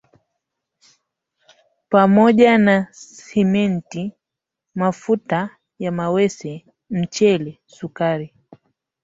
[1.89, 4.13] pamoja na Simenti,
[4.75, 8.33] mafuta ya mawese, mchele, sukari